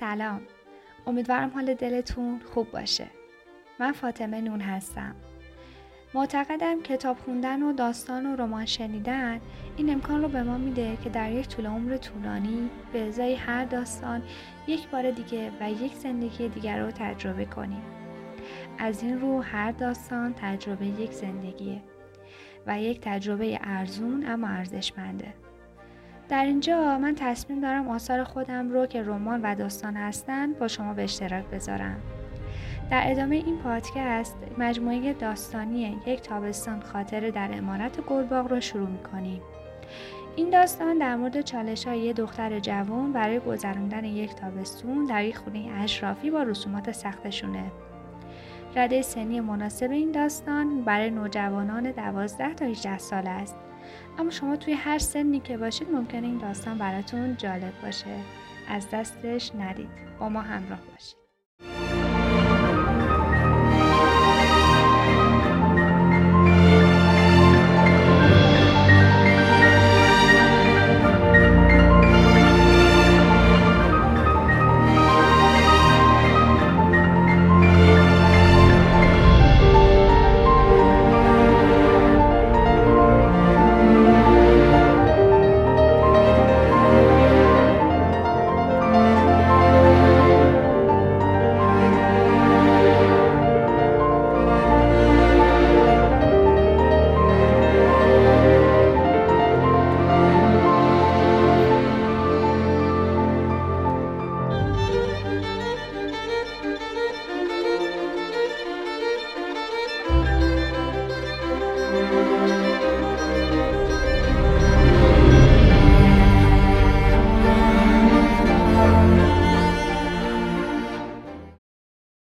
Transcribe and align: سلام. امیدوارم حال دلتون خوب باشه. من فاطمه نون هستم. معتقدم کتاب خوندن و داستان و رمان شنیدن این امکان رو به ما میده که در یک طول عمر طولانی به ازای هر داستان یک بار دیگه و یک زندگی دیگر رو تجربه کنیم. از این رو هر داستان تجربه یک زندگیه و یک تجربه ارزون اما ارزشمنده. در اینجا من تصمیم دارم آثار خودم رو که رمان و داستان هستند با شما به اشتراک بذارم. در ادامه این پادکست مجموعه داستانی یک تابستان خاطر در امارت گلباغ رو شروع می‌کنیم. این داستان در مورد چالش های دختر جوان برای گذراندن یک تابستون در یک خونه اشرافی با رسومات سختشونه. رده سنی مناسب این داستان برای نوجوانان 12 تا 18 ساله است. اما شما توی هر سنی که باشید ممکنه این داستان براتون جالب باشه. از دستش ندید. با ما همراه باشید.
سلام. 0.00 0.40
امیدوارم 1.06 1.50
حال 1.54 1.74
دلتون 1.74 2.40
خوب 2.54 2.70
باشه. 2.70 3.06
من 3.80 3.92
فاطمه 3.92 4.40
نون 4.40 4.60
هستم. 4.60 5.14
معتقدم 6.14 6.82
کتاب 6.82 7.18
خوندن 7.18 7.62
و 7.62 7.72
داستان 7.72 8.26
و 8.26 8.36
رمان 8.36 8.66
شنیدن 8.66 9.40
این 9.76 9.92
امکان 9.92 10.22
رو 10.22 10.28
به 10.28 10.42
ما 10.42 10.58
میده 10.58 10.96
که 11.04 11.10
در 11.10 11.32
یک 11.32 11.48
طول 11.48 11.66
عمر 11.66 11.96
طولانی 11.96 12.70
به 12.92 13.08
ازای 13.08 13.34
هر 13.34 13.64
داستان 13.64 14.22
یک 14.66 14.88
بار 14.88 15.10
دیگه 15.10 15.52
و 15.60 15.70
یک 15.70 15.94
زندگی 15.94 16.48
دیگر 16.48 16.78
رو 16.78 16.90
تجربه 16.90 17.44
کنیم. 17.44 17.82
از 18.78 19.02
این 19.02 19.20
رو 19.20 19.42
هر 19.42 19.72
داستان 19.72 20.34
تجربه 20.34 20.86
یک 20.86 21.12
زندگیه 21.12 21.82
و 22.66 22.80
یک 22.80 23.00
تجربه 23.00 23.58
ارزون 23.62 24.26
اما 24.26 24.48
ارزشمنده. 24.48 25.45
در 26.28 26.44
اینجا 26.44 26.98
من 26.98 27.14
تصمیم 27.14 27.60
دارم 27.60 27.88
آثار 27.88 28.24
خودم 28.24 28.70
رو 28.70 28.86
که 28.86 29.02
رمان 29.02 29.40
و 29.42 29.54
داستان 29.54 29.96
هستند 29.96 30.58
با 30.58 30.68
شما 30.68 30.94
به 30.94 31.04
اشتراک 31.04 31.44
بذارم. 31.44 31.96
در 32.90 33.10
ادامه 33.10 33.36
این 33.36 33.58
پادکست 33.58 34.36
مجموعه 34.58 35.12
داستانی 35.12 36.00
یک 36.06 36.22
تابستان 36.22 36.80
خاطر 36.80 37.30
در 37.30 37.50
امارت 37.52 38.00
گلباغ 38.00 38.48
رو 38.48 38.60
شروع 38.60 38.88
می‌کنیم. 38.88 39.42
این 40.36 40.50
داستان 40.50 40.98
در 40.98 41.16
مورد 41.16 41.40
چالش 41.40 41.86
های 41.86 42.12
دختر 42.12 42.58
جوان 42.58 43.12
برای 43.12 43.38
گذراندن 43.38 44.04
یک 44.04 44.34
تابستون 44.34 45.04
در 45.04 45.24
یک 45.24 45.36
خونه 45.36 45.70
اشرافی 45.78 46.30
با 46.30 46.42
رسومات 46.42 46.92
سختشونه. 46.92 47.64
رده 48.76 49.02
سنی 49.02 49.40
مناسب 49.40 49.90
این 49.90 50.10
داستان 50.12 50.82
برای 50.82 51.10
نوجوانان 51.10 51.90
12 51.90 52.54
تا 52.54 52.64
18 52.64 52.98
ساله 52.98 53.30
است. 53.30 53.56
اما 54.18 54.30
شما 54.30 54.56
توی 54.56 54.72
هر 54.72 54.98
سنی 54.98 55.40
که 55.40 55.56
باشید 55.56 55.90
ممکنه 55.90 56.26
این 56.26 56.38
داستان 56.38 56.78
براتون 56.78 57.36
جالب 57.36 57.72
باشه. 57.82 58.16
از 58.68 58.90
دستش 58.92 59.54
ندید. 59.54 59.88
با 60.18 60.28
ما 60.28 60.40
همراه 60.40 60.80
باشید. 60.92 61.25